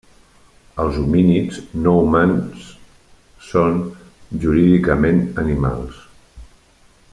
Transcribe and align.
Els 0.83 0.95
homínids 1.01 1.59
no 1.87 1.93
humans 2.05 2.63
són, 3.49 3.77
jurídicament, 4.47 5.23
animals. 5.45 6.01